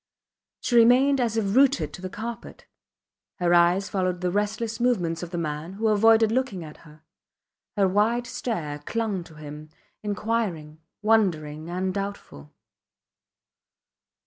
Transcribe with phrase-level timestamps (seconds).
[0.61, 2.65] She remained as if rooted to the carpet.
[3.35, 7.03] Her eyes followed the restless movements of the man, who avoided looking at her.
[7.77, 9.69] Her wide stare clung to him,
[10.01, 12.51] inquiring, wondering and doubtful.